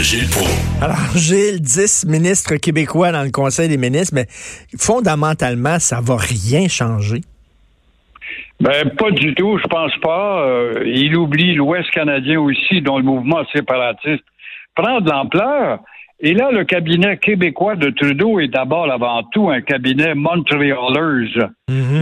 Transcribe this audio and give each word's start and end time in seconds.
de 0.00 0.04
Gilles 0.04 0.30
Proulx. 0.30 0.82
Alors, 0.82 1.14
Gilles, 1.14 1.60
10 1.60 2.06
ministres 2.06 2.56
québécois 2.56 3.12
dans 3.12 3.22
le 3.22 3.30
Conseil 3.30 3.68
des 3.68 3.76
ministres, 3.76 4.14
mais 4.14 4.26
fondamentalement, 4.78 5.78
ça 5.78 6.00
va 6.00 6.16
rien 6.16 6.68
changer? 6.68 7.20
Ben, 8.60 8.90
pas 8.96 9.10
du 9.10 9.34
tout, 9.34 9.58
je 9.58 9.66
pense 9.68 9.94
pas. 10.00 10.42
Euh, 10.42 10.84
il 10.86 11.14
oublie 11.16 11.54
l'Ouest 11.54 11.90
canadien 11.90 12.40
aussi, 12.40 12.80
dont 12.80 12.96
le 12.96 13.04
mouvement 13.04 13.44
séparatiste 13.54 14.24
prend 14.74 15.00
de 15.00 15.10
l'ampleur. 15.10 15.80
Et 16.20 16.32
là, 16.32 16.50
le 16.50 16.64
cabinet 16.64 17.18
québécois 17.18 17.76
de 17.76 17.90
Trudeau 17.90 18.40
est 18.40 18.48
d'abord 18.48 18.90
avant 18.90 19.22
tout 19.32 19.50
un 19.50 19.60
cabinet 19.60 20.14
montréalais. 20.14 21.28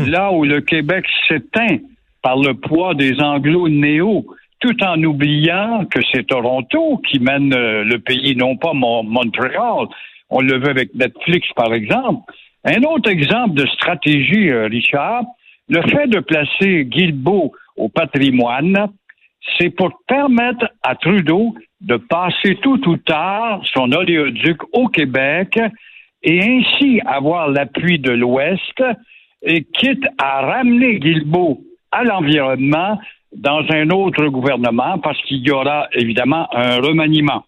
Là 0.06 0.32
où 0.32 0.44
le 0.44 0.60
Québec 0.60 1.04
s'éteint 1.26 1.78
par 2.22 2.36
le 2.36 2.54
poids 2.54 2.94
des 2.94 3.20
anglo-néo, 3.20 4.24
tout 4.60 4.82
en 4.82 5.02
oubliant 5.02 5.84
que 5.86 6.00
c'est 6.12 6.26
Toronto 6.26 7.00
qui 7.08 7.20
mène 7.20 7.54
euh, 7.54 7.84
le 7.84 7.98
pays, 7.98 8.36
non 8.36 8.56
pas 8.56 8.72
Montréal. 8.72 9.86
On 10.30 10.40
le 10.40 10.58
veut 10.58 10.70
avec 10.70 10.94
Netflix, 10.94 11.48
par 11.54 11.72
exemple. 11.72 12.32
Un 12.64 12.82
autre 12.82 13.10
exemple 13.10 13.54
de 13.54 13.66
stratégie, 13.66 14.50
euh, 14.50 14.66
Richard, 14.66 15.24
le 15.68 15.82
fait 15.82 16.06
de 16.08 16.20
placer 16.20 16.84
Guilbeault 16.84 17.52
au 17.76 17.88
patrimoine, 17.88 18.88
c'est 19.58 19.70
pour 19.70 19.90
permettre 20.06 20.68
à 20.82 20.94
Trudeau 20.96 21.54
de 21.80 21.96
passer 21.96 22.56
tout 22.56 22.88
ou 22.88 22.96
tard 22.96 23.60
son 23.72 23.92
oléoduc 23.92 24.58
au 24.72 24.88
Québec 24.88 25.58
et 26.22 26.42
ainsi 26.42 27.00
avoir 27.06 27.48
l'appui 27.48 27.98
de 27.98 28.10
l'Ouest 28.10 28.82
et 29.42 29.62
quitte 29.62 30.04
à 30.18 30.40
ramener 30.40 30.98
Guilbeault 30.98 31.60
à 31.90 32.04
l'environnement 32.04 32.98
dans 33.34 33.64
un 33.70 33.90
autre 33.90 34.26
gouvernement 34.26 34.98
parce 34.98 35.20
qu'il 35.22 35.46
y 35.46 35.50
aura 35.50 35.88
évidemment 35.92 36.48
un 36.54 36.76
remaniement. 36.76 37.44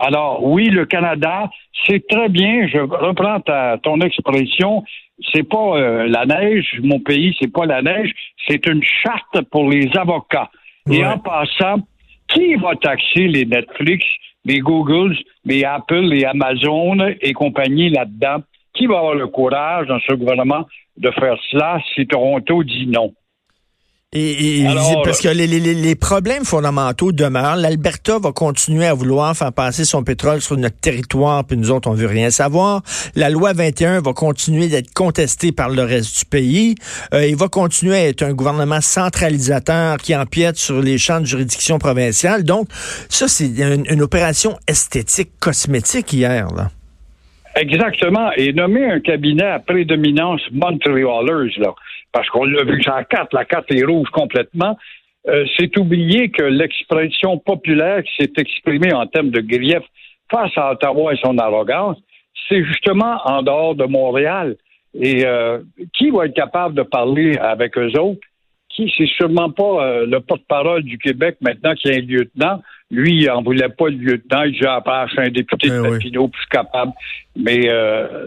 Alors 0.00 0.44
oui, 0.44 0.66
le 0.66 0.86
Canada, 0.86 1.50
c'est 1.86 2.06
très 2.06 2.28
bien, 2.28 2.66
je 2.68 2.78
reprends 2.78 3.40
ta, 3.40 3.78
ton 3.82 4.00
expression, 4.00 4.84
c'est 5.32 5.48
pas 5.48 5.76
euh, 5.76 6.06
la 6.06 6.26
neige, 6.26 6.78
mon 6.82 7.00
pays, 7.00 7.36
c'est 7.40 7.52
pas 7.52 7.66
la 7.66 7.82
neige, 7.82 8.12
c'est 8.48 8.66
une 8.66 8.82
charte 8.82 9.42
pour 9.50 9.68
les 9.68 9.88
avocats. 9.96 10.50
Et 10.90 11.04
en 11.04 11.18
passant, 11.18 11.80
qui 12.28 12.54
va 12.54 12.74
taxer 12.76 13.28
les 13.28 13.44
Netflix, 13.44 14.04
les 14.44 14.60
Googles, 14.60 15.16
les 15.44 15.64
Apple, 15.64 16.00
les 16.00 16.24
Amazon 16.24 16.96
et 17.20 17.32
compagnie 17.32 17.90
là-dedans? 17.90 18.42
Qui 18.72 18.86
va 18.86 18.98
avoir 18.98 19.14
le 19.14 19.26
courage 19.26 19.88
dans 19.88 19.98
ce 20.00 20.14
gouvernement 20.14 20.64
de 20.96 21.10
faire 21.10 21.36
cela 21.50 21.80
si 21.94 22.06
Toronto 22.06 22.62
dit 22.62 22.86
non? 22.86 23.12
Et, 24.12 24.64
parce 25.04 25.20
que 25.20 25.28
les, 25.28 25.46
les, 25.46 25.94
problèmes 25.94 26.44
fondamentaux 26.44 27.12
demeurent. 27.12 27.54
L'Alberta 27.54 28.18
va 28.18 28.32
continuer 28.32 28.84
à 28.86 28.92
vouloir 28.92 29.36
faire 29.36 29.52
passer 29.52 29.84
son 29.84 30.02
pétrole 30.02 30.40
sur 30.40 30.56
notre 30.56 30.80
territoire, 30.80 31.44
puis 31.44 31.56
nous 31.56 31.70
autres, 31.70 31.88
on 31.88 31.94
veut 31.94 32.08
rien 32.08 32.28
savoir. 32.30 32.82
La 33.14 33.30
loi 33.30 33.52
21 33.52 34.00
va 34.00 34.12
continuer 34.12 34.66
d'être 34.66 34.92
contestée 34.92 35.52
par 35.52 35.68
le 35.68 35.84
reste 35.84 36.18
du 36.18 36.24
pays. 36.24 36.74
Euh, 37.14 37.24
il 37.24 37.36
va 37.36 37.46
continuer 37.46 37.94
à 37.94 38.08
être 38.08 38.24
un 38.24 38.32
gouvernement 38.32 38.80
centralisateur 38.80 39.98
qui 39.98 40.16
empiète 40.16 40.56
sur 40.56 40.82
les 40.82 40.98
champs 40.98 41.20
de 41.20 41.26
juridiction 41.26 41.78
provinciale. 41.78 42.42
Donc, 42.42 42.66
ça, 43.08 43.28
c'est 43.28 43.46
une, 43.46 44.02
opération 44.02 44.56
esthétique, 44.66 45.30
cosmétique 45.38 46.12
hier, 46.12 46.48
là. 46.56 46.70
Exactement. 47.54 48.32
Et 48.36 48.52
nommer 48.52 48.90
un 48.90 48.98
cabinet 48.98 49.46
à 49.46 49.60
prédominance 49.60 50.40
montréalaise, 50.50 51.56
là 51.58 51.74
parce 52.12 52.28
qu'on 52.28 52.44
l'a 52.44 52.64
vu 52.64 52.82
sur 52.82 52.94
la 52.94 53.04
carte, 53.04 53.32
la 53.32 53.44
carte 53.44 53.70
est 53.72 53.84
rouge 53.84 54.08
complètement. 54.10 54.76
Euh, 55.28 55.44
c'est 55.58 55.76
oublier 55.78 56.30
que 56.30 56.42
l'expression 56.42 57.38
populaire 57.38 58.02
qui 58.02 58.10
s'est 58.18 58.32
exprimée 58.38 58.92
en 58.92 59.06
termes 59.06 59.30
de 59.30 59.40
grief 59.40 59.82
face 60.30 60.52
à 60.56 60.72
Ottawa 60.72 61.12
et 61.12 61.18
son 61.22 61.36
arrogance, 61.38 61.98
c'est 62.48 62.64
justement 62.64 63.20
en 63.24 63.42
dehors 63.42 63.74
de 63.74 63.84
Montréal. 63.84 64.56
Et 64.94 65.24
euh, 65.24 65.60
qui 65.96 66.10
va 66.10 66.26
être 66.26 66.34
capable 66.34 66.74
de 66.74 66.82
parler 66.82 67.36
avec 67.36 67.76
eux 67.78 67.92
autres? 67.98 68.20
Qui, 68.70 68.92
c'est 68.96 69.06
sûrement 69.06 69.50
pas 69.50 69.84
euh, 69.84 70.06
le 70.06 70.20
porte-parole 70.20 70.84
du 70.84 70.96
Québec 70.96 71.36
maintenant 71.40 71.74
qui 71.74 71.88
est 71.88 71.98
un 71.98 72.00
lieutenant. 72.00 72.62
Lui, 72.90 73.22
il 73.22 73.30
en 73.30 73.42
voulait 73.42 73.68
pas 73.68 73.88
le 73.88 73.96
lieutenant, 73.96 74.42
il 74.44 74.66
a 74.66 74.82
un 75.18 75.28
député 75.28 75.68
de 75.68 75.82
eh 75.84 75.90
Papineau 75.90 76.28
plus 76.28 76.46
capable. 76.46 76.92
Mais 77.36 77.68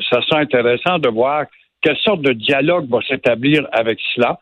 ça 0.09 0.21
serait 0.21 0.41
intéressant 0.41 0.99
de 0.99 1.09
voir 1.09 1.45
quelle 1.83 1.97
sorte 1.97 2.21
de 2.21 2.33
dialogue 2.33 2.89
va 2.89 2.99
s'établir 3.07 3.67
avec 3.71 3.99
cela. 4.15 4.39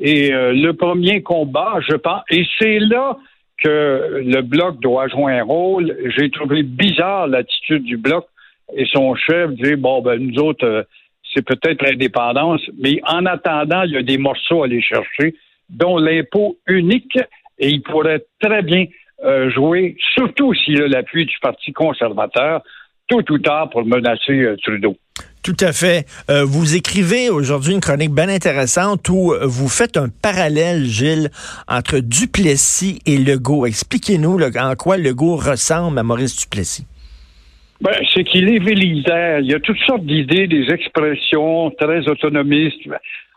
Et 0.00 0.32
euh, 0.32 0.52
le 0.52 0.72
premier 0.72 1.22
combat, 1.22 1.80
je 1.86 1.96
pense, 1.96 2.22
et 2.30 2.44
c'est 2.58 2.78
là 2.78 3.16
que 3.58 4.22
le 4.24 4.42
bloc 4.42 4.80
doit 4.80 5.08
jouer 5.08 5.38
un 5.38 5.44
rôle. 5.44 5.96
J'ai 6.16 6.30
trouvé 6.30 6.62
bizarre 6.62 7.26
l'attitude 7.26 7.84
du 7.84 7.96
bloc 7.96 8.26
et 8.76 8.86
son 8.86 9.14
chef 9.14 9.50
dit 9.50 9.76
bon 9.76 10.00
ben 10.02 10.18
nous 10.18 10.38
autres 10.40 10.66
euh, 10.66 10.82
c'est 11.34 11.44
peut-être 11.44 11.82
l'indépendance, 11.82 12.60
mais 12.78 13.00
en 13.06 13.24
attendant 13.26 13.82
il 13.82 13.92
y 13.92 13.96
a 13.96 14.02
des 14.02 14.18
morceaux 14.18 14.62
à 14.62 14.66
aller 14.66 14.82
chercher, 14.82 15.34
dont 15.70 15.96
l'impôt 15.96 16.58
unique 16.66 17.18
et 17.58 17.68
il 17.68 17.82
pourrait 17.82 18.24
très 18.40 18.62
bien 18.62 18.86
euh, 19.24 19.50
jouer, 19.50 19.96
surtout 20.14 20.52
s'il 20.54 20.82
a 20.82 20.88
l'appui 20.88 21.26
du 21.26 21.36
Parti 21.40 21.72
conservateur, 21.72 22.62
tout 23.08 23.30
ou 23.32 23.38
tard 23.38 23.70
pour 23.70 23.84
menacer 23.84 24.54
Trudeau. 24.62 24.96
Tout 25.42 25.56
à 25.60 25.72
fait. 25.72 26.06
Euh, 26.30 26.44
vous 26.44 26.76
écrivez 26.76 27.28
aujourd'hui 27.28 27.74
une 27.74 27.80
chronique 27.80 28.12
bien 28.12 28.28
intéressante 28.28 29.08
où 29.08 29.34
vous 29.42 29.68
faites 29.68 29.96
un 29.96 30.08
parallèle, 30.08 30.84
Gilles, 30.84 31.30
entre 31.66 31.98
Duplessis 31.98 33.00
et 33.06 33.18
Legault. 33.18 33.66
Expliquez-nous 33.66 34.38
en 34.40 34.74
quoi 34.76 34.96
Legault 34.96 35.36
ressemble 35.36 35.98
à 35.98 36.04
Maurice 36.04 36.36
Duplessis. 36.36 36.86
Ben, 37.82 37.96
c'est 38.14 38.22
qu'il 38.22 38.48
est 38.48 38.60
vélisaire. 38.60 39.40
Il 39.40 39.50
y 39.50 39.54
a 39.54 39.58
toutes 39.58 39.80
sortes 39.84 40.06
d'idées, 40.06 40.46
des 40.46 40.72
expressions 40.72 41.72
très 41.72 42.06
autonomistes 42.08 42.88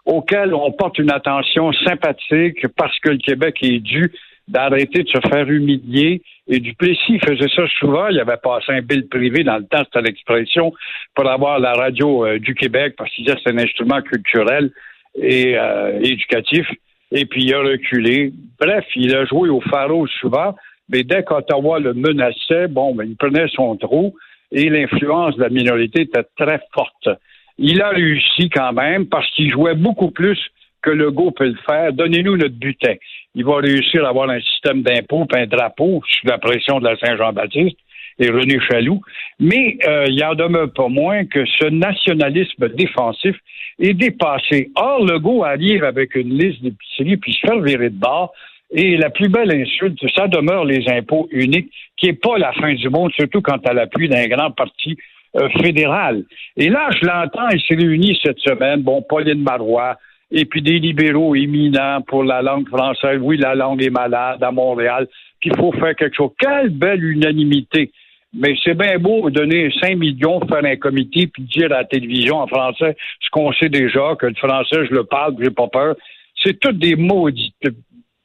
auxquelles 0.06 0.54
on 0.54 0.72
porte 0.72 1.00
une 1.00 1.12
attention 1.12 1.74
sympathique 1.84 2.68
parce 2.78 2.98
que 3.00 3.10
le 3.10 3.18
Québec 3.18 3.56
est 3.64 3.80
dû 3.80 4.12
d'arrêter 4.48 5.04
de 5.04 5.10
se 5.10 5.20
faire 5.28 5.50
humilier. 5.50 6.22
Et 6.48 6.60
Duplessis 6.60 7.20
faisait 7.20 7.50
ça 7.56 7.68
souvent. 7.80 8.08
Il 8.10 8.20
avait 8.20 8.38
passé 8.38 8.66
un 8.70 8.82
bill 8.82 9.08
privé 9.08 9.44
dans 9.44 9.58
le 9.58 9.66
temps, 9.66 9.84
c'était 9.86 10.02
l'expression, 10.02 10.74
pour 11.16 11.30
avoir 11.30 11.60
la 11.60 11.74
radio 11.74 12.26
euh, 12.26 12.40
du 12.40 12.54
Québec, 12.54 12.96
parce 12.98 13.12
qu'il 13.12 13.26
disait 13.26 13.36
que 13.38 13.42
c'est 13.44 13.54
un 13.54 13.58
instrument 13.58 14.02
culturel 14.02 14.72
et 15.16 15.58
euh, 15.58 16.00
éducatif. 16.02 16.68
Et 17.12 17.26
puis 17.26 17.46
il 17.46 17.54
a 17.54 17.60
reculé. 17.60 18.32
Bref, 18.60 18.86
il 18.96 19.16
a 19.16 19.26
joué 19.26 19.50
au 19.50 19.62
pharaon 19.62 20.06
souvent, 20.20 20.56
mais 20.90 21.04
dès 21.04 21.24
qu'Ottawa 21.24 21.80
le 21.80 21.94
menaçait, 21.94 22.68
bon, 22.68 22.94
ben, 22.94 23.06
il 23.06 23.16
prenait 23.16 23.48
son 23.50 23.76
trou 23.76 24.16
et 24.52 24.70
l'influence 24.70 25.36
de 25.36 25.42
la 25.42 25.50
minorité 25.50 26.02
était 26.02 26.26
très 26.38 26.62
forte. 26.74 27.10
Il 27.58 27.82
a 27.82 27.90
réussi 27.90 28.50
quand 28.50 28.74
même 28.74 29.08
parce 29.08 29.30
qu'il 29.32 29.52
jouait 29.52 29.76
beaucoup 29.76 30.12
plus 30.12 30.40
que 30.86 30.92
le 30.92 31.12
go 31.12 31.32
peut 31.32 31.48
le 31.48 31.58
faire. 31.66 31.92
Donnez-nous 31.92 32.38
notre 32.38 32.56
butin. 32.56 32.94
Il 33.34 33.44
va 33.44 33.58
réussir 33.58 34.06
à 34.06 34.10
avoir 34.10 34.30
un 34.30 34.40
système 34.40 34.84
d'impôt, 34.84 35.26
un 35.36 35.48
drapeau 35.48 36.02
sous 36.08 36.28
la 36.28 36.38
pression 36.38 36.80
de 36.80 36.86
la 36.86 36.96
Saint-Jean-Baptiste 36.98 37.78
et 38.20 38.30
René 38.30 38.60
Chaloux. 38.70 39.02
Mais 39.40 39.78
euh, 39.88 40.06
il 40.08 40.24
en 40.24 40.36
demeure 40.36 40.72
pas 40.72 40.88
moins 40.88 41.26
que 41.26 41.44
ce 41.46 41.66
nationalisme 41.68 42.70
défensif 42.70 43.36
est 43.80 43.94
dépassé. 43.94 44.70
Or, 44.76 45.04
Legault 45.04 45.44
arrive 45.44 45.84
avec 45.84 46.16
une 46.16 46.38
liste 46.38 46.62
d'épiceries 46.62 47.18
puis 47.18 47.34
se 47.34 47.48
fait 47.48 47.60
virer 47.62 47.90
de 47.90 48.00
bord. 48.00 48.32
Et 48.72 48.98
la 48.98 49.10
plus 49.10 49.30
belle 49.30 49.54
insulte, 49.54 50.00
ça 50.16 50.28
demeure 50.28 50.66
les 50.66 50.88
impôts 50.90 51.28
uniques, 51.32 51.72
qui 51.98 52.08
n'est 52.08 52.14
pas 52.14 52.38
la 52.38 52.52
fin 52.54 52.74
du 52.74 52.90
monde, 52.90 53.12
surtout 53.14 53.42
quand 53.42 53.66
à 53.68 53.74
l'appui 53.74 54.10
d'un 54.10 54.28
grand 54.28 54.52
parti 54.52 54.98
euh, 55.36 55.50
fédéral. 55.62 56.24
Et 56.58 56.70
là, 56.70 56.90
je 57.00 57.06
l'entends, 57.06 57.50
il 57.50 57.62
s'est 57.62 57.76
réuni 57.76 58.20
cette 58.24 58.40
semaine, 58.40 58.82
bon, 58.82 59.02
Pauline 59.02 59.44
Marois, 59.44 59.98
et 60.32 60.46
puis 60.46 60.62
des 60.62 60.80
libéraux 60.80 61.36
éminents 61.36 62.02
pour 62.02 62.24
la 62.24 62.42
langue 62.42 62.68
française. 62.68 63.20
Oui, 63.22 63.38
la 63.38 63.56
langue 63.56 63.82
est 63.84 63.90
malade 63.90 64.44
à 64.44 64.52
Montréal, 64.52 65.08
qu'il 65.42 65.56
faut 65.56 65.72
faire 65.74 65.96
quelque 65.96 66.16
chose. 66.16 66.32
Quelle 66.40 66.70
belle 66.70 67.04
unanimité! 67.04 67.92
Mais 68.38 68.54
c'est 68.64 68.74
bien 68.74 69.00
beau 69.00 69.30
donner 69.30 69.72
5 69.80 69.96
millions, 69.98 70.46
faire 70.46 70.66
un 70.66 70.76
comité, 70.76 71.28
puis 71.28 71.44
dire 71.44 71.72
à 71.72 71.78
la 71.78 71.84
télévision 71.86 72.38
en 72.38 72.48
français 72.48 72.98
ce 73.22 73.30
qu'on 73.30 73.54
sait 73.54 73.70
déjà, 73.70 74.16
que 74.20 74.26
le 74.26 74.36
français, 74.36 74.86
je 74.90 74.94
le 74.94 75.06
parle, 75.06 75.36
j'ai 75.42 75.52
pas 75.52 75.68
peur. 75.68 75.96
C'est 76.44 76.60
toutes 76.60 76.80
des 76.80 76.98
maudites 76.98 77.56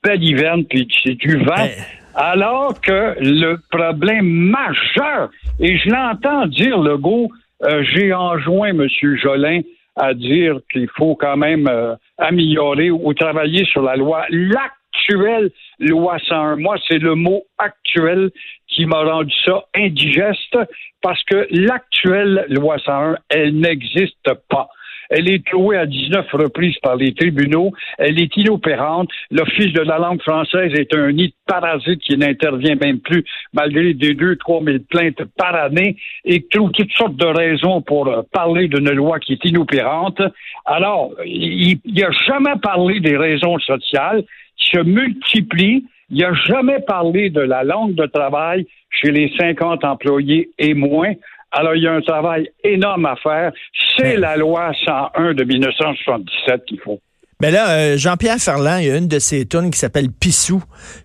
balivernes, 0.03 0.64
puis 0.64 0.88
c'est 1.05 1.14
du 1.14 1.37
vent. 1.37 1.69
Alors 2.17 2.81
que 2.81 3.14
le 3.20 3.58
problème 3.70 4.26
majeur, 4.26 5.31
et 5.61 5.79
je 5.79 5.88
l'entends 5.91 6.46
dire, 6.46 6.81
le 6.81 6.96
go, 6.96 7.29
euh, 7.62 7.85
j'ai 7.85 8.12
enjoint 8.12 8.70
M. 8.70 8.88
Jolin 9.23 9.61
à 9.97 10.15
dire 10.15 10.61
qu'il 10.71 10.89
faut 10.97 11.15
quand 11.15 11.37
même 11.37 11.69
euh, 11.69 11.95
améliorer 12.19 12.91
ou 12.91 13.13
travailler 13.15 13.65
sur 13.65 13.83
la 13.83 13.97
loi. 13.97 14.25
L'actuelle 14.31 15.51
loi 15.79 16.19
101, 16.29 16.57
moi, 16.57 16.77
c'est 16.89 16.99
le 16.99 17.15
mot 17.15 17.43
actuel 17.59 18.31
qui 18.69 18.87
m'a 18.87 19.03
rendu 19.03 19.35
ça 19.45 19.65
indigeste 19.75 20.57
parce 21.03 21.23
que 21.25 21.47
l'actuelle 21.51 22.47
loi 22.49 22.79
101, 22.79 23.17
elle 23.31 23.59
n'existe 23.59 24.33
pas. 24.49 24.69
Elle 25.11 25.29
est 25.29 25.45
clouée 25.45 25.77
à 25.77 25.87
19 25.87 26.27
reprises 26.33 26.79
par 26.83 26.97
les 26.97 27.12
tribunaux. 27.12 27.73
Elle 27.99 28.21
est 28.21 28.37
inopérante. 28.37 29.11
L'Office 29.31 29.73
de 29.73 29.81
la 29.81 29.99
langue 29.99 30.23
française 30.23 30.73
est 30.75 30.95
un 30.95 31.11
nid 31.11 31.29
de 31.29 31.35
parasites 31.47 32.01
qui 32.01 32.17
n'intervient 32.17 32.77
même 32.77 33.01
plus 33.01 33.25
malgré 33.53 33.93
des 33.93 34.15
2 34.15 34.37
trois 34.37 34.61
mille 34.61 34.83
plaintes 34.89 35.23
par 35.37 35.55
année 35.55 35.97
et 36.25 36.47
trouve 36.49 36.71
toutes 36.71 36.93
sortes 36.93 37.17
de 37.17 37.27
raisons 37.27 37.83
pour 37.83 38.09
euh, 38.09 38.23
parler 38.33 38.69
d'une 38.69 38.91
loi 38.91 39.19
qui 39.19 39.33
est 39.33 39.45
inopérante. 39.45 40.23
Alors, 40.65 41.11
il 41.27 41.79
n'a 41.87 42.11
jamais 42.27 42.59
parlé 42.63 43.01
des 43.01 43.17
raisons 43.17 43.59
sociales 43.59 44.23
qui 44.56 44.71
se 44.77 44.83
multiplient. 44.83 45.85
Il 46.11 46.19
n'a 46.19 46.35
jamais 46.35 46.81
parlé 46.81 47.31
de 47.31 47.41
la 47.41 47.65
langue 47.65 47.95
de 47.95 48.06
travail 48.06 48.67
chez 48.91 49.11
les 49.11 49.33
50 49.39 49.85
employés 49.85 50.51
et 50.59 50.75
moins. 50.75 51.15
Alors, 51.52 51.75
il 51.75 51.82
y 51.82 51.87
a 51.87 51.93
un 51.93 52.00
travail 52.00 52.49
énorme 52.62 53.06
à 53.06 53.17
faire. 53.17 53.52
C'est 53.97 54.17
la 54.17 54.37
loi 54.37 54.73
101 54.85 55.35
de 55.35 55.44
1977 55.44 56.64
qu'il 56.67 56.81
faut. 56.81 57.00
Mais 57.41 57.50
là, 57.50 57.70
euh, 57.70 57.97
Jean-Pierre 57.97 58.37
Ferland, 58.38 58.79
il 58.79 58.87
y 58.87 58.91
a 58.91 58.97
une 58.99 59.08
de 59.08 59.19
ses 59.19 59.47
tunes 59.47 59.70
qui 59.70 59.79
s'appelle 59.79 60.11
Pissou. 60.11 60.62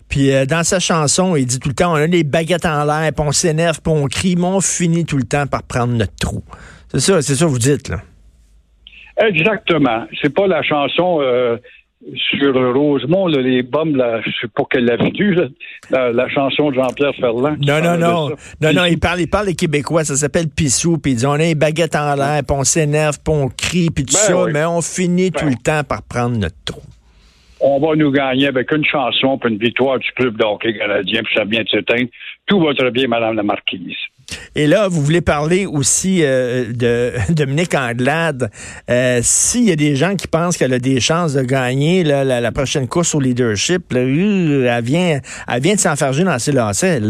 Puis 0.08 0.32
euh, 0.32 0.44
dans 0.44 0.62
sa 0.64 0.78
chanson, 0.78 1.34
il 1.34 1.46
dit 1.46 1.58
tout 1.58 1.70
le 1.70 1.74
temps, 1.74 1.92
on 1.92 1.96
a 1.96 2.06
des 2.06 2.24
baguettes 2.24 2.66
en 2.66 2.84
l'air, 2.84 3.10
puis 3.16 3.24
on 3.26 3.32
s'énerve, 3.32 3.80
puis 3.82 3.92
on 3.92 4.06
crie, 4.06 4.36
mais 4.36 4.44
on 4.44 4.60
finit 4.60 5.06
tout 5.06 5.16
le 5.16 5.24
temps 5.24 5.46
par 5.46 5.62
prendre 5.62 5.94
notre 5.94 6.14
trou. 6.16 6.42
C'est 6.88 7.00
ça, 7.00 7.22
c'est 7.22 7.34
ça 7.34 7.46
que 7.46 7.50
vous 7.50 7.58
dites, 7.58 7.88
là. 7.88 8.00
Exactement. 9.18 10.04
C'est 10.20 10.34
pas 10.34 10.46
la 10.46 10.62
chanson 10.62 11.20
euh, 11.22 11.56
sur 12.14 12.54
Rosemont, 12.74 13.26
les 13.26 13.62
bombes, 13.62 13.96
là, 13.96 14.20
je 14.20 14.30
sais 14.40 14.48
pas 14.54 14.64
qu'elle 14.70 14.84
l'a 14.84 14.96
vu, 14.96 15.36
la, 15.90 16.28
chanson 16.28 16.70
de 16.70 16.76
Jean-Pierre 16.76 17.14
Ferland. 17.18 17.56
Non, 17.60 17.80
non, 17.82 17.96
non. 17.96 18.36
Non, 18.60 18.72
non, 18.72 18.84
il 18.84 18.98
parle, 18.98 19.20
il 19.20 19.28
parle 19.28 19.46
des 19.46 19.54
Québécois, 19.54 20.04
ça 20.04 20.14
s'appelle 20.14 20.48
Pissou, 20.48 20.98
puis 20.98 21.12
il 21.12 21.16
dit 21.16 21.26
on 21.26 21.32
a 21.32 21.38
les 21.38 21.54
baguettes 21.54 21.96
en 21.96 22.14
l'air, 22.14 22.42
puis 22.46 22.56
on 22.56 22.64
s'énerve, 22.64 23.18
puis 23.24 23.34
on 23.34 23.48
crie, 23.48 23.90
puis 23.90 24.04
tout 24.04 24.14
ben 24.14 24.34
ça, 24.34 24.46
mais 24.52 24.64
on 24.64 24.82
finit 24.82 25.32
tout 25.32 25.44
ben. 25.44 25.50
le 25.50 25.62
temps 25.62 25.84
par 25.84 26.02
prendre 26.02 26.36
notre 26.36 26.56
trou. 26.64 26.82
On 27.60 27.80
va 27.80 27.96
nous 27.96 28.10
gagner 28.10 28.48
avec 28.48 28.70
une 28.72 28.84
chanson, 28.84 29.38
puis 29.38 29.50
une 29.50 29.58
victoire 29.58 29.98
du 29.98 30.10
club 30.12 30.36
d'hockey 30.36 30.76
canadien, 30.76 31.22
puis 31.22 31.34
ça 31.34 31.44
vient 31.44 31.62
de 31.62 31.68
s'éteindre. 31.68 32.08
Tout 32.46 32.60
va 32.60 32.74
très 32.74 32.90
bien, 32.90 33.08
Madame 33.08 33.34
la 33.36 33.42
Marquise. 33.42 33.96
Et 34.54 34.66
là, 34.66 34.88
vous 34.88 35.02
voulez 35.02 35.20
parler 35.20 35.66
aussi 35.66 36.20
euh, 36.22 36.72
de 36.72 37.12
Dominique 37.34 37.74
Anglade. 37.74 38.50
Euh, 38.90 39.20
s'il 39.22 39.64
y 39.64 39.72
a 39.72 39.76
des 39.76 39.96
gens 39.96 40.16
qui 40.16 40.26
pensent 40.26 40.56
qu'elle 40.56 40.72
a 40.72 40.78
des 40.78 41.00
chances 41.00 41.34
de 41.34 41.42
gagner 41.42 42.04
la, 42.04 42.52
prochaine 42.52 42.88
course 42.88 43.14
au 43.14 43.20
leadership, 43.20 43.82
euh, 43.94 44.66
elle, 44.68 44.84
vient, 44.84 45.20
elle 45.48 45.62
vient 45.62 45.74
de 45.74 45.80
s'enfarger 45.80 46.24
dans 46.24 46.38
ses 46.38 46.52
lacets, 46.52 47.00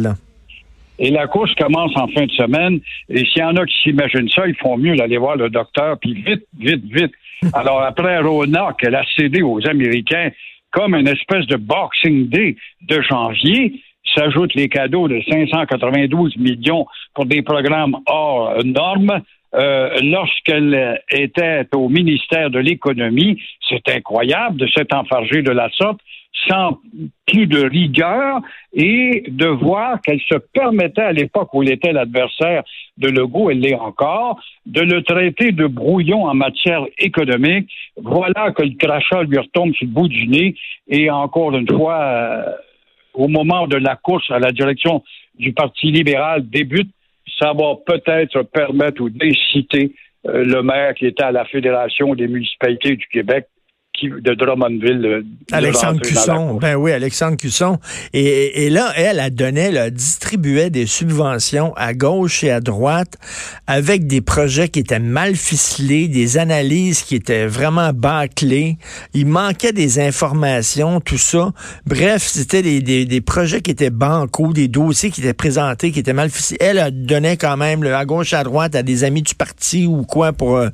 Et 0.98 1.10
la 1.10 1.26
course 1.26 1.54
commence 1.54 1.92
en 1.96 2.08
fin 2.08 2.26
de 2.26 2.32
semaine. 2.32 2.80
Et 3.08 3.24
s'il 3.26 3.42
y 3.42 3.44
en 3.44 3.56
a 3.56 3.64
qui 3.64 3.74
s'imaginent 3.82 4.28
ça, 4.30 4.46
ils 4.46 4.56
font 4.56 4.76
mieux 4.76 4.96
d'aller 4.96 5.18
voir 5.18 5.36
le 5.36 5.48
docteur, 5.48 5.98
puis 5.98 6.14
vite, 6.14 6.44
vite, 6.58 6.84
vite. 6.90 7.12
Alors 7.52 7.82
après 7.82 8.18
Rona, 8.18 8.74
qu'elle 8.78 8.94
a 8.94 9.04
cédé 9.16 9.42
aux 9.42 9.60
Américains 9.68 10.30
comme 10.72 10.94
une 10.94 11.08
espèce 11.08 11.46
de 11.46 11.56
Boxing 11.56 12.28
Day 12.28 12.56
de 12.88 13.00
janvier, 13.00 13.80
s'ajoutent 14.14 14.54
les 14.54 14.68
cadeaux 14.68 15.08
de 15.08 15.20
592 15.28 16.36
millions 16.36 16.86
pour 17.14 17.26
des 17.26 17.42
programmes 17.42 17.96
hors 18.06 18.64
normes. 18.64 19.20
Euh, 19.54 19.90
lorsqu'elle 20.02 21.00
était 21.10 21.66
au 21.74 21.88
ministère 21.88 22.50
de 22.50 22.58
l'économie, 22.58 23.40
c'est 23.68 23.88
incroyable 23.88 24.56
de 24.56 24.66
s'être 24.68 24.94
enfargée 24.94 25.42
de 25.42 25.52
la 25.52 25.70
sorte 25.70 26.00
sans 26.48 26.78
plus 27.26 27.46
de 27.46 27.66
rigueur 27.66 28.40
et 28.72 29.24
de 29.28 29.46
voir 29.46 30.00
qu'elle 30.00 30.20
se 30.20 30.36
permettait 30.52 31.02
à 31.02 31.12
l'époque 31.12 31.52
où 31.54 31.62
elle 31.62 31.72
était 31.72 31.92
l'adversaire 31.92 32.62
de 32.98 33.08
Legault, 33.08 33.50
elle 33.50 33.60
l'est 33.60 33.74
encore, 33.74 34.40
de 34.64 34.80
le 34.80 35.02
traiter 35.02 35.52
de 35.52 35.66
brouillon 35.66 36.26
en 36.26 36.34
matière 36.34 36.84
économique. 36.98 37.70
Voilà 37.96 38.52
que 38.52 38.62
le 38.62 38.76
crachat 38.78 39.22
lui 39.22 39.38
retombe 39.38 39.74
sur 39.74 39.86
le 39.86 39.92
bout 39.92 40.08
du 40.08 40.28
nez 40.28 40.54
et 40.88 41.10
encore 41.10 41.54
une 41.56 41.68
fois, 41.68 42.00
euh, 42.00 42.52
au 43.16 43.28
moment 43.28 43.66
de 43.66 43.76
la 43.76 43.96
course 43.96 44.30
à 44.30 44.38
la 44.38 44.52
direction 44.52 45.02
du 45.38 45.52
Parti 45.52 45.90
libéral 45.90 46.48
débute, 46.48 46.90
ça 47.40 47.52
va 47.52 47.74
peut-être 47.84 48.42
permettre 48.42 49.02
ou 49.02 49.10
d'inciter 49.10 49.92
euh, 50.26 50.44
le 50.44 50.62
maire 50.62 50.94
qui 50.94 51.06
était 51.06 51.24
à 51.24 51.32
la 51.32 51.44
Fédération 51.44 52.14
des 52.14 52.28
municipalités 52.28 52.96
du 52.96 53.06
Québec 53.08 53.46
de 54.04 54.34
Drummondville. 54.34 55.24
Alexandre 55.52 56.00
Cusson, 56.00 56.58
ben 56.60 56.76
oui, 56.76 56.92
Alexandre 56.92 57.36
Cusson. 57.36 57.78
Et, 58.12 58.68
là, 58.70 58.92
elle, 58.96 59.20
a 59.20 59.30
donné, 59.30 59.60
elle 59.60 59.90
distribuait 59.90 60.70
des 60.70 60.86
subventions 60.86 61.72
à 61.76 61.94
gauche 61.94 62.44
et 62.44 62.50
à 62.50 62.60
droite 62.60 63.16
avec 63.66 64.06
des 64.06 64.20
projets 64.20 64.68
qui 64.68 64.80
étaient 64.80 64.98
mal 64.98 65.34
ficelés, 65.34 66.08
des 66.08 66.38
analyses 66.38 67.02
qui 67.02 67.14
étaient 67.14 67.46
vraiment 67.46 67.92
bâclées. 67.92 68.78
Il 69.14 69.26
manquait 69.26 69.72
des 69.72 69.98
informations, 70.00 71.00
tout 71.00 71.18
ça. 71.18 71.52
Bref, 71.86 72.22
c'était 72.22 72.62
des, 72.62 73.20
projets 73.20 73.60
qui 73.60 73.70
étaient 73.70 73.90
bancaux, 73.90 74.52
des 74.52 74.68
dossiers 74.68 75.10
qui 75.10 75.20
étaient 75.20 75.32
présentés, 75.32 75.90
qui 75.90 76.00
étaient 76.00 76.12
mal 76.12 76.30
ficelés. 76.30 76.58
Elle 76.60 76.78
a 76.78 76.90
donné 76.90 77.36
quand 77.36 77.56
même 77.56 77.82
à 77.84 78.04
gauche 78.04 78.32
et 78.32 78.36
à 78.36 78.44
droite 78.44 78.74
à 78.74 78.82
des 78.82 79.04
amis 79.04 79.22
du 79.22 79.34
parti 79.34 79.86
ou 79.86 80.02
quoi 80.02 80.32
pour 80.32 80.56
euh, 80.56 80.68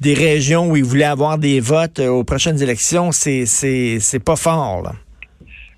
des 0.00 0.14
régions 0.14 0.70
où 0.70 0.76
ils 0.76 0.84
voulaient 0.84 1.04
avoir 1.04 1.38
des 1.38 1.60
votes 1.60 1.98
euh, 1.98 2.08
aux 2.08 2.24
prochaines 2.24 2.62
élections 2.62 2.67
c'est, 2.76 4.24
pas 4.24 4.36
fort, 4.36 4.82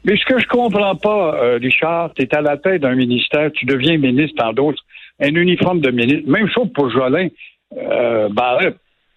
Mais 0.05 0.17
ce 0.17 0.25
que 0.25 0.41
je 0.41 0.47
comprends 0.47 0.97
pas, 0.97 1.35
euh, 1.35 1.59
Richard, 1.61 2.13
tu 2.15 2.23
es 2.23 2.35
à 2.35 2.41
la 2.41 2.57
tête 2.57 2.83
d'un 2.83 2.95
ministère, 2.95 3.51
tu 3.53 3.67
deviens 3.67 3.99
ministre 3.99 4.45
en 4.45 4.53
d'autres, 4.53 4.83
un 5.21 5.35
uniforme 5.35 5.81
de 5.81 5.91
ministre. 5.91 6.29
Même 6.29 6.49
chose 6.49 6.71
pour 6.75 6.91
Jolin 6.91 7.29
euh, 7.77 8.29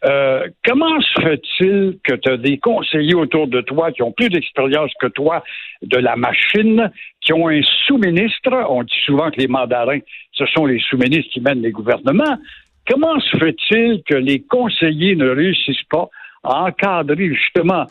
euh, 0.06 0.48
comment 0.66 1.00
se 1.00 1.22
fait-il 1.22 1.98
que 2.04 2.16
tu 2.16 2.30
as 2.30 2.38
des 2.38 2.58
conseillers 2.58 3.16
autour 3.16 3.48
de 3.48 3.62
toi 3.62 3.92
qui 3.92 4.02
ont 4.02 4.12
plus 4.12 4.30
d'expérience 4.30 4.92
que 5.00 5.08
toi 5.08 5.44
de 5.82 5.98
la 5.98 6.18
machine, 6.18 6.92
qui 7.22 7.32
ont 7.32 7.48
un 7.48 7.62
sous-ministre? 7.88 8.52
On 8.70 8.84
dit 8.84 9.00
souvent 9.06 9.32
que 9.32 9.40
les 9.40 9.48
mandarins, 9.48 10.00
ce 10.34 10.46
sont 10.48 10.66
les 10.66 10.80
sous-ministres 10.80 11.32
qui 11.32 11.40
mènent 11.40 11.62
les 11.62 11.72
gouvernements. 11.72 12.38
Comment 12.86 13.18
se 13.22 13.38
fait-il 13.38 14.04
que 14.06 14.16
les 14.16 14.42
conseillers 14.42 15.16
ne 15.16 15.30
réussissent 15.30 15.88
pas 15.90 16.10
à 16.44 16.66
encadrer 16.66 17.34
justement 17.34 17.86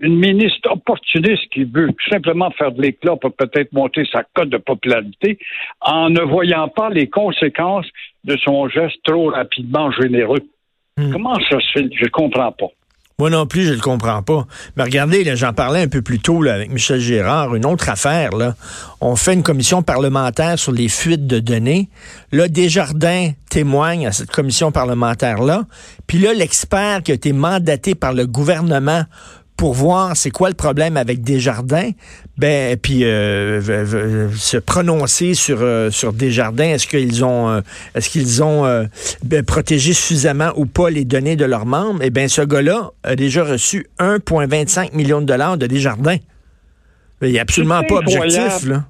une 0.00 0.16
ministre 0.16 0.70
opportuniste 0.70 1.48
qui 1.50 1.64
veut 1.64 1.90
simplement 2.10 2.50
faire 2.52 2.72
de 2.72 2.82
l'éclat 2.82 3.16
pour 3.16 3.32
peut-être 3.32 3.72
monter 3.72 4.04
sa 4.12 4.22
cote 4.34 4.50
de 4.50 4.58
popularité 4.58 5.38
en 5.80 6.10
ne 6.10 6.20
voyant 6.20 6.68
pas 6.68 6.88
les 6.90 7.08
conséquences 7.08 7.86
de 8.24 8.36
son 8.36 8.68
geste 8.68 9.02
trop 9.04 9.30
rapidement 9.30 9.90
généreux. 9.90 10.42
Hmm. 10.96 11.12
Comment 11.12 11.34
ça 11.50 11.58
se 11.60 11.72
fait? 11.72 11.88
Je 11.92 12.04
ne 12.04 12.10
comprends 12.10 12.52
pas. 12.52 12.68
Moi 13.20 13.30
non 13.30 13.46
plus, 13.46 13.64
je 13.64 13.72
le 13.72 13.80
comprends 13.80 14.22
pas. 14.22 14.46
Mais 14.76 14.84
regardez, 14.84 15.34
j'en 15.34 15.52
parlais 15.52 15.82
un 15.82 15.88
peu 15.88 16.02
plus 16.02 16.20
tôt 16.20 16.40
là, 16.40 16.54
avec 16.54 16.70
Michel 16.70 17.00
Gérard, 17.00 17.56
une 17.56 17.66
autre 17.66 17.88
affaire. 17.88 18.30
Là. 18.30 18.54
On 19.00 19.16
fait 19.16 19.34
une 19.34 19.42
commission 19.42 19.82
parlementaire 19.82 20.56
sur 20.56 20.70
les 20.70 20.88
fuites 20.88 21.26
de 21.26 21.40
données. 21.40 21.88
Là, 22.30 22.46
Desjardins 22.46 23.32
témoigne 23.50 24.06
à 24.06 24.12
cette 24.12 24.30
commission 24.30 24.70
parlementaire-là. 24.70 25.64
Puis 26.06 26.18
là, 26.18 26.32
l'expert 26.32 27.02
qui 27.02 27.10
a 27.10 27.14
été 27.14 27.32
mandaté 27.32 27.96
par 27.96 28.12
le 28.12 28.24
gouvernement 28.24 29.02
pour 29.58 29.74
voir 29.74 30.16
c'est 30.16 30.30
quoi 30.30 30.48
le 30.48 30.54
problème 30.54 30.96
avec 30.96 31.20
Desjardins, 31.20 31.90
ben 32.38 32.76
puis 32.78 33.04
euh, 33.04 34.30
se 34.36 34.56
prononcer 34.56 35.34
sur 35.34 35.58
euh, 35.60 35.90
sur 35.90 36.12
Desjardins, 36.12 36.64
est-ce 36.64 36.86
qu'ils 36.86 37.24
ont 37.24 37.50
euh, 37.50 37.60
est-ce 37.96 38.08
qu'ils 38.08 38.42
ont 38.42 38.86
ben, 39.24 39.44
protégé 39.44 39.92
suffisamment 39.92 40.52
ou 40.56 40.64
pas 40.64 40.90
les 40.90 41.04
données 41.04 41.34
de 41.34 41.44
leurs 41.44 41.66
membres? 41.66 41.98
Eh 42.02 42.10
bien, 42.10 42.28
ce 42.28 42.40
gars-là 42.40 42.92
a 43.02 43.16
déjà 43.16 43.42
reçu 43.42 43.88
1,25 43.98 44.94
million 44.94 45.20
de 45.20 45.26
dollars 45.26 45.58
de 45.58 45.66
Desjardins. 45.66 46.18
Il 47.20 47.32
n'est 47.32 47.40
absolument 47.40 47.82
pas 47.82 47.96
objectif 47.96 48.64
là. 48.64 48.84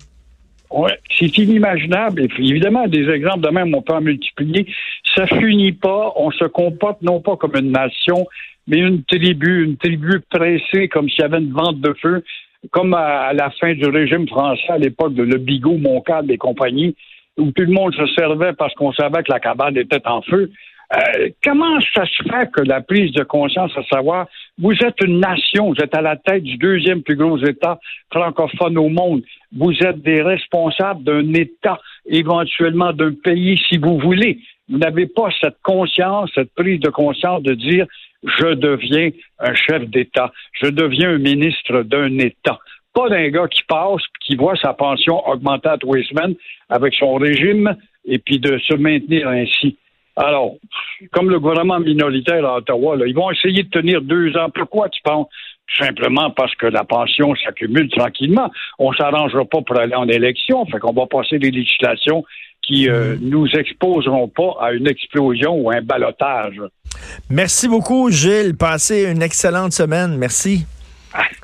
Oui, 0.70 0.90
c'est 1.16 1.38
inimaginable. 1.38 2.22
Et 2.22 2.28
évidemment, 2.38 2.86
des 2.86 3.08
exemples 3.08 3.40
de 3.40 3.48
même, 3.48 3.74
on 3.74 3.82
peut 3.82 3.94
en 3.94 4.00
multiplier. 4.00 4.66
Ça 5.14 5.26
finit 5.26 5.72
pas. 5.72 6.12
On 6.16 6.30
se 6.30 6.44
comporte 6.44 7.00
non 7.02 7.20
pas 7.20 7.36
comme 7.36 7.56
une 7.56 7.72
nation, 7.72 8.26
mais 8.66 8.78
une 8.78 9.02
tribu, 9.04 9.64
une 9.64 9.76
tribu 9.76 10.20
pressée, 10.30 10.88
comme 10.88 11.08
s'il 11.08 11.20
y 11.20 11.24
avait 11.24 11.38
une 11.38 11.52
vente 11.52 11.80
de 11.80 11.94
feu, 11.94 12.22
comme 12.70 12.92
à, 12.92 13.32
la 13.32 13.50
fin 13.50 13.72
du 13.72 13.86
régime 13.86 14.28
français, 14.28 14.68
à 14.68 14.78
l'époque 14.78 15.14
de 15.14 15.22
Le 15.22 15.38
Bigot, 15.38 15.78
Montcalm 15.78 16.30
et 16.30 16.36
compagnie, 16.36 16.94
où 17.38 17.50
tout 17.52 17.62
le 17.62 17.72
monde 17.72 17.94
se 17.94 18.06
servait 18.14 18.52
parce 18.52 18.74
qu'on 18.74 18.92
savait 18.92 19.22
que 19.22 19.32
la 19.32 19.40
cabane 19.40 19.76
était 19.76 20.06
en 20.06 20.20
feu. 20.22 20.50
Euh, 20.94 21.28
comment 21.44 21.78
ça 21.94 22.06
se 22.06 22.22
fait 22.22 22.50
que 22.50 22.62
la 22.62 22.80
prise 22.80 23.12
de 23.12 23.22
conscience, 23.22 23.72
à 23.76 23.82
savoir, 23.84 24.26
vous 24.58 24.72
êtes 24.72 24.98
une 25.02 25.20
nation, 25.20 25.68
vous 25.68 25.82
êtes 25.82 25.94
à 25.94 26.00
la 26.00 26.16
tête 26.16 26.42
du 26.42 26.56
deuxième 26.56 27.02
plus 27.02 27.16
gros 27.16 27.36
État 27.38 27.78
francophone 28.10 28.78
au 28.78 28.88
monde, 28.88 29.22
vous 29.54 29.74
êtes 29.82 30.00
des 30.00 30.22
responsables 30.22 31.04
d'un 31.04 31.34
État, 31.34 31.78
éventuellement 32.06 32.94
d'un 32.94 33.12
pays, 33.12 33.60
si 33.68 33.76
vous 33.76 33.98
voulez. 33.98 34.38
Vous 34.70 34.78
n'avez 34.78 35.06
pas 35.06 35.28
cette 35.42 35.60
conscience, 35.62 36.30
cette 36.34 36.54
prise 36.54 36.80
de 36.80 36.88
conscience 36.88 37.42
de 37.42 37.52
dire 37.52 37.86
je 38.22 38.54
deviens 38.54 39.10
un 39.40 39.54
chef 39.54 39.84
d'État, 39.88 40.32
je 40.52 40.68
deviens 40.68 41.10
un 41.10 41.18
ministre 41.18 41.82
d'un 41.82 42.18
État. 42.18 42.58
Pas 42.94 43.10
d'un 43.10 43.28
gars 43.28 43.46
qui 43.48 43.62
passe, 43.64 44.02
qui 44.20 44.36
voit 44.36 44.56
sa 44.56 44.72
pension 44.72 45.26
augmenter 45.28 45.68
à 45.68 45.76
trois 45.76 46.02
semaines 46.02 46.34
avec 46.70 46.94
son 46.94 47.14
régime 47.16 47.76
et 48.06 48.18
puis 48.18 48.38
de 48.38 48.58
se 48.58 48.74
maintenir 48.74 49.28
ainsi. 49.28 49.76
Alors, 50.18 50.56
comme 51.12 51.30
le 51.30 51.38
gouvernement 51.38 51.78
minoritaire 51.78 52.44
à 52.44 52.56
Ottawa, 52.56 52.96
ils 53.06 53.14
vont 53.14 53.30
essayer 53.30 53.62
de 53.62 53.70
tenir 53.70 54.02
deux 54.02 54.36
ans. 54.36 54.50
Pourquoi 54.52 54.88
tu 54.88 55.00
penses? 55.02 55.28
Tout 55.68 55.84
simplement 55.84 56.30
parce 56.30 56.54
que 56.56 56.66
la 56.66 56.82
pension 56.82 57.34
s'accumule 57.36 57.88
tranquillement. 57.90 58.50
On 58.78 58.92
s'arrangera 58.92 59.44
pas 59.44 59.60
pour 59.62 59.78
aller 59.78 59.94
en 59.94 60.08
élection, 60.08 60.66
fait 60.66 60.78
qu'on 60.80 60.92
va 60.92 61.06
passer 61.06 61.38
des 61.38 61.50
législations 61.50 62.24
qui 62.62 62.88
euh, 62.88 63.16
mm. 63.16 63.28
nous 63.28 63.46
exposeront 63.46 64.28
pas 64.28 64.56
à 64.60 64.72
une 64.72 64.88
explosion 64.88 65.54
ou 65.54 65.70
un 65.70 65.82
balotage. 65.82 66.60
Merci 67.30 67.68
beaucoup, 67.68 68.10
Gilles. 68.10 68.56
Passez 68.58 69.10
une 69.10 69.22
excellente 69.22 69.72
semaine. 69.72 70.16
Merci. 70.16 70.66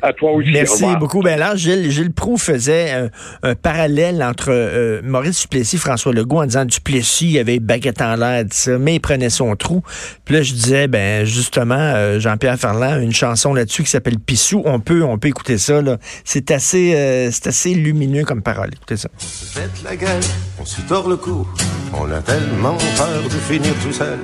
À 0.02 0.12
toi 0.12 0.32
aussi. 0.32 0.50
Merci 0.50 0.84
beaucoup. 0.98 1.22
Ben 1.22 1.38
là, 1.38 1.56
Gilles, 1.56 1.90
Gilles 1.90 2.12
Proux 2.12 2.36
faisait 2.36 3.10
un, 3.42 3.54
parallèle 3.54 4.22
entre 4.22 4.48
euh, 4.50 5.00
Maurice 5.02 5.42
Duplessis 5.42 5.76
et 5.76 5.78
François 5.78 6.12
Legault 6.12 6.42
en 6.42 6.46
disant 6.46 6.64
Duplessis 6.64 7.32
il 7.32 7.38
avait 7.38 7.58
baguette 7.58 8.02
en 8.02 8.16
l'air, 8.16 8.44
mais 8.78 8.96
il 8.96 9.00
prenait 9.00 9.30
son 9.30 9.56
trou. 9.56 9.82
Puis 10.24 10.34
là, 10.34 10.42
je 10.42 10.52
disais, 10.52 10.88
ben 10.88 11.24
justement, 11.24 11.74
euh, 11.78 12.20
Jean-Pierre 12.20 12.58
Ferland, 12.58 13.00
une 13.00 13.14
chanson 13.14 13.54
là-dessus 13.54 13.82
qui 13.82 13.90
s'appelle 13.90 14.18
Pissou. 14.18 14.62
On 14.64 14.80
peut, 14.80 15.02
on 15.02 15.18
peut 15.18 15.28
écouter 15.28 15.58
ça. 15.58 15.80
C'est 16.24 16.50
assez, 16.50 16.94
euh, 16.94 17.30
c'est 17.30 17.46
assez 17.46 17.74
lumineux 17.74 18.24
comme 18.24 18.42
parole. 18.42 18.70
Écoutez 18.72 18.96
ça. 18.96 19.08
On 19.16 19.20
se 19.20 19.58
pète 19.58 19.82
la 19.84 19.96
gueule, 19.96 20.22
on 20.60 20.64
se 20.64 20.80
tord 20.82 21.08
le 21.08 21.16
cou. 21.16 21.46
On 21.92 22.10
a 22.10 22.20
tellement 22.20 22.76
peur 22.96 23.22
de 23.24 23.28
finir 23.28 23.72
tout 23.82 23.92
seul. 23.92 24.18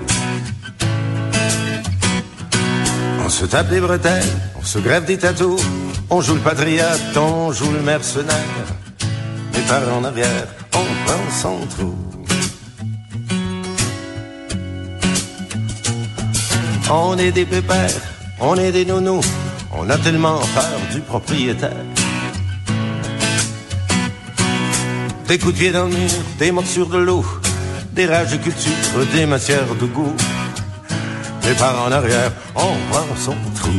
On 3.31 3.33
se 3.33 3.45
tape 3.45 3.71
les 3.71 3.79
bretelles, 3.79 4.25
on 4.61 4.65
se 4.65 4.81
grève 4.81 5.05
des 5.05 5.17
tatous, 5.17 5.63
on 6.11 6.21
joue 6.21 6.35
le 6.35 6.41
patriote, 6.41 7.17
on 7.17 7.53
joue 7.53 7.71
le 7.71 7.81
mercenaire. 7.81 8.67
Mais 9.53 9.61
par 9.69 9.83
en 9.95 10.03
arrière, 10.03 10.49
on 10.75 10.85
prend 11.07 11.31
son 11.31 11.65
trou. 11.69 11.95
On 16.91 17.17
est 17.19 17.31
des 17.31 17.45
pépères, 17.45 18.03
on 18.41 18.57
est 18.57 18.73
des 18.73 18.85
nounous, 18.85 19.21
on 19.79 19.89
a 19.89 19.97
tellement 19.97 20.41
peur 20.53 20.81
du 20.93 20.99
propriétaire. 20.99 21.87
Des 25.29 25.39
coups 25.39 25.55
de 25.55 25.59
pied 25.61 25.71
dans 25.71 25.85
le 25.85 25.91
mur, 25.91 26.11
des 26.41 26.51
morsures 26.51 26.89
de 26.89 26.99
loup, 26.99 27.25
des 27.93 28.07
rages 28.07 28.33
de 28.33 28.39
culture, 28.39 29.07
des 29.15 29.25
matières 29.25 29.73
de 29.81 29.87
goût. 29.87 30.17
Et 31.49 31.55
par 31.55 31.83
en 31.83 31.91
arrière, 31.91 32.33
on 32.55 32.77
prend 32.91 33.17
son 33.17 33.35
trou. 33.55 33.71